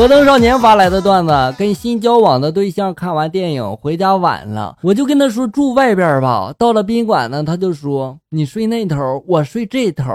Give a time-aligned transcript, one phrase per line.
[0.00, 6.54] 摩登少年发来的段子：跟新交往的对象看完电影回家晚了，我就跟他说住外边吧。
[6.56, 10.06] 到了宾馆呢，他就说你睡那头，我睡这头。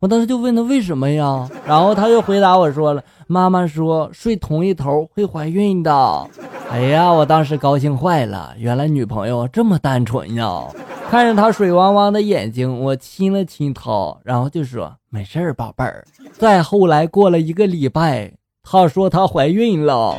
[0.00, 1.46] 我当时就问他为什么呀？
[1.66, 6.26] 然后他就回答我说了：妈妈说睡同一头会怀孕的。
[6.70, 10.62] 哎呀，我当时高兴坏了，原来女朋友这么单纯呀！
[11.10, 16.02] 看着他水汪汪的眼睛，我亲了亲他，然后就说没事儿，宝贝儿。
[16.32, 18.32] 再后来过了一个礼拜。
[18.64, 20.16] 她说她怀孕了，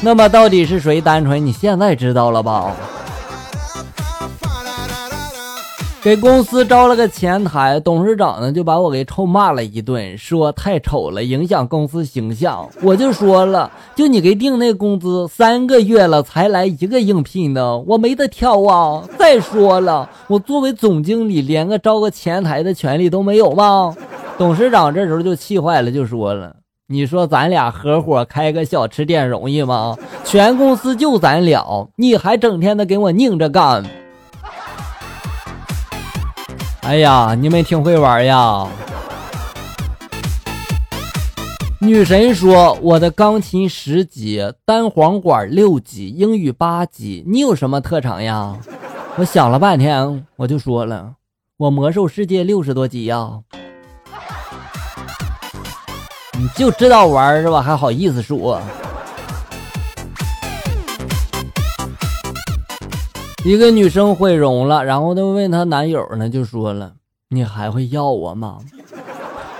[0.00, 1.44] 那么到底是谁单纯？
[1.44, 2.72] 你现在知道了吧？
[6.00, 12.66] 给公司招了个前台，董事长呢就把我给臭骂了一顿，说太丑了，影响公司形象。
[12.80, 19.02] 我就说了，就你给定那工资，三个月了才来一个应聘的，我没得挑啊。
[19.18, 23.94] 再说了，我作为总经理，连个招个前台的权利都没有吗？
[24.38, 26.54] 董事长这时候就气坏了，就说了
[26.86, 29.96] ：“你说咱俩合伙开个小吃店容易吗？
[30.24, 33.84] 全公司就咱俩，你还整天的给我拧着干。”
[36.82, 38.64] 哎呀，你们挺会玩呀！
[41.80, 48.56] 女神说：“我的钢琴十级，单簧管六级，英语八级，你有什么特长呀？”
[49.18, 51.14] 我想了半天，我就说了
[51.58, 53.40] ：“我魔兽世界六十多级呀。”
[56.40, 57.60] 你就知道玩是吧？
[57.60, 58.60] 还好意思说？
[63.44, 66.92] 一个女生毁容了，然后就问她男友呢，就说了
[67.30, 68.58] ：“你还会要我吗？”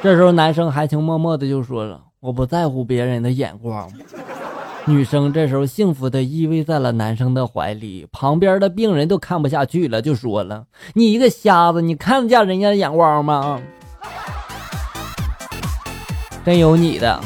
[0.00, 3.90] 这时候男生含情脉脉的就说了：“我不在乎别人的眼光。”
[4.86, 13.60] 女生这时候幸福的依偎在了男生的怀里，旁边的病人都看不下去了，就说了：“你一个瞎子，你看得见人家的眼光吗？”
[16.48, 17.20] 真有你的！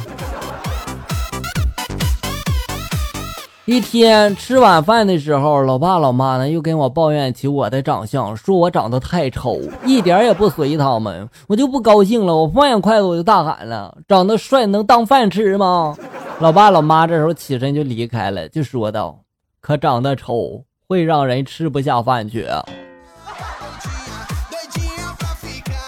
[3.67, 11.29] 一天吃晚饭的时候，老爸老妈呢又跟我抱怨起我的长相，说我长得太丑，一点也不随他们。
[11.47, 15.97] 我就不高兴了，我放下筷子我就大喊了：“长得帅能当饭吃吗？”
[16.41, 19.17] 老爸老妈这时候起身就离开了，就说道
[19.63, 22.49] ：“可长得丑会让人吃不下饭去。”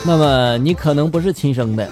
[0.06, 1.90] 那么你可能不是亲生的。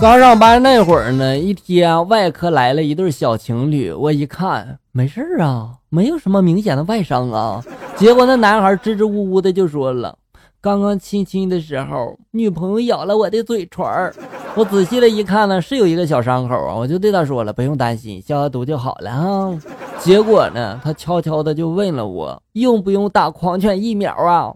[0.00, 7.60] 刚上班那会儿呢，一天外科来了一对小情侣，我一看没事啊，没有什么明显的外伤啊。
[7.96, 10.16] 结果那男孩支支吾吾的就说了，
[10.60, 14.14] 刚刚亲亲的时候，女朋友咬了我的嘴唇儿。
[14.54, 19.50] 我仔细的一看呢，是有一个小伤口啊，我就对他说了，不用担心，消消毒就好了啊。
[19.98, 24.54] 结果呢，他悄悄的就问了我，用不用打狂犬疫苗啊？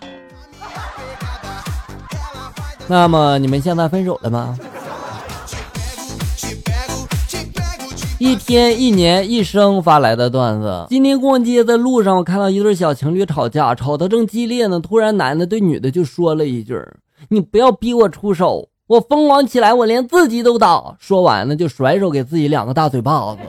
[2.86, 4.56] 那么你们现在分手了吗？
[8.22, 10.86] 一天一年一生发来的段子。
[10.88, 14.78] 今天逛街的路上，我看到一对小情侣吵架，吵得正激烈呢。
[14.78, 16.80] 突然，男的对女的就说了一句
[17.30, 23.40] ：“你不要逼我出手，我疯狂起来，我连自己都打。”说完呢，就甩手给自己两个大嘴巴子，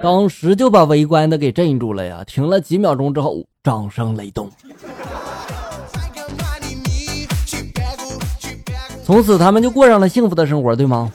[0.00, 2.22] 当时就把围观的给镇住了呀。
[2.24, 4.48] 停了几秒钟之后，掌声雷动。
[9.04, 11.10] 从此，他们就过上了幸福的生活，对吗？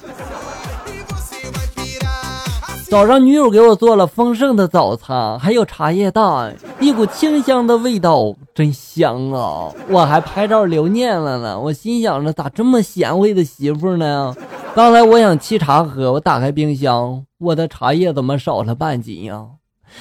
[2.95, 9.69] 早上，女友给我做了丰盛的早餐，还有茶叶蛋，一股清香的味道，真香啊！
[9.89, 11.59] 我还拍照留念了呢。
[11.59, 14.33] 我心想着，咋这么贤惠的媳妇呢？
[14.73, 19.45] 刚才我想沏茶喝，我打开冰箱，我的茶叶怎么少了半斤呀？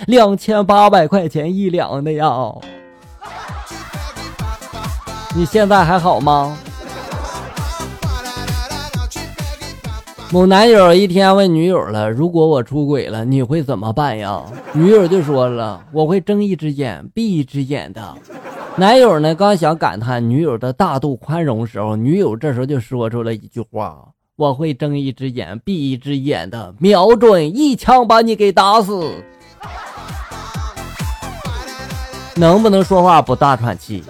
[0.07, 2.55] 两千八百块钱一两的呀！
[5.35, 6.57] 你现在还好吗？
[10.35, 14.43] 某男友一天问女友了：“如果我出轨了，你会怎么办呀？”
[14.75, 18.03] 女友就说了：“我会睁一只眼闭一只眼的。”
[18.75, 29.13] 男友呢，刚想感叹女友的大度宽容时候，女友这时候就说出了一句话：“我会睁一只眼闭一只眼的，瞄准一枪把你给打死。”
[32.35, 34.03] 能不能说话不大喘气？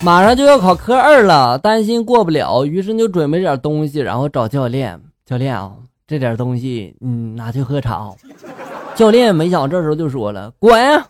[0.00, 5.00] 马上就要考科二了，担心过不了，于是就准备点东西，然后找教练。
[5.24, 5.72] 教练啊，
[6.06, 8.10] 这点东西，嗯，拿去喝茶。
[8.94, 11.02] 教练没想这时候就说了：“滚！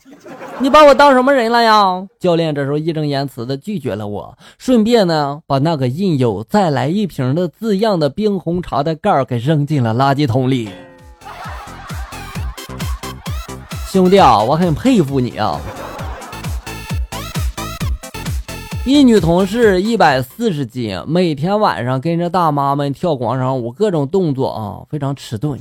[0.58, 10.70] 你把我当什么人了呀？”教练这时候义正言辞的拒绝了我，顺便呢，把那个印有“再来一瓶”的字样的冰红茶的盖儿给扔进了垃圾桶里。
[13.88, 15.60] 兄弟啊，我很佩服你啊。
[18.86, 25.58] 一女同事一百四十斤，每天晚上跟着大妈们跳广场舞，各种动作啊，非常迟钝。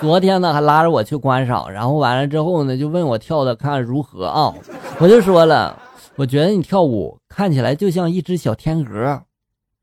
[0.00, 4.54] 昨天呢，还拉着我去观赏，然后完了之后呢，就问我跳的看如何啊？
[4.98, 5.78] 我就说了，
[6.16, 9.20] 我觉得你跳舞看起来就像一只小天鹅，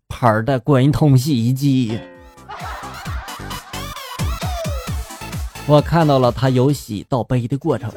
[0.10, 2.00] 牌的滚筒洗衣机。
[5.68, 7.92] 我看到了他由喜到悲的过程。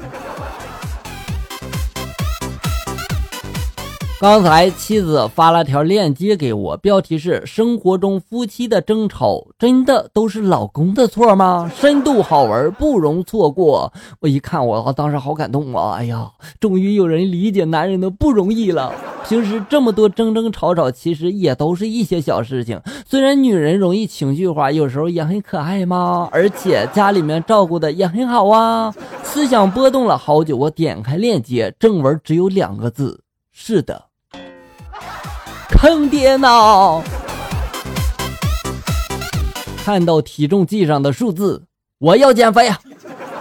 [4.20, 13.92] 刚才妻子发了条链接给我，标题是“生活中夫妻的争吵真的都是老公的错吗？”深度好玩，不容错过。
[14.18, 15.92] 我一看，我当时好感动啊！
[15.98, 18.92] 哎呀，终于有人理解男人的不容易了。
[19.28, 22.80] 平时这么多争争吵吵，其实也都是一些小事情。
[23.06, 28.92] 虽然女人容易情绪化，有时候也很可爱嘛，而且家里面照顾的也很好啊。
[29.22, 33.20] 思想波动了好久，我点开链接，正文只有两个字：
[33.52, 34.07] 是的。
[35.80, 37.00] 坑爹呢！
[39.84, 41.62] 看到体重计上的数字，
[42.00, 42.76] 我要减肥啊！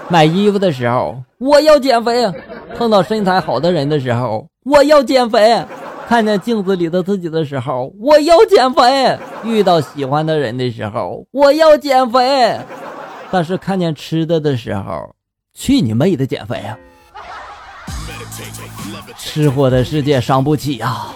[0.08, 2.32] 买衣服的时候，我要减肥！
[2.78, 5.66] 碰到身材好的人的时候，我要减肥；
[6.08, 12.56] 看见镜子里的自己的时候，我要减肥；遇到喜欢的人的时候，我要减肥。
[13.32, 15.16] 但是看见吃的的时候，
[15.56, 16.78] 去你妹的减肥啊！
[19.18, 21.16] 吃货的世界伤不起啊！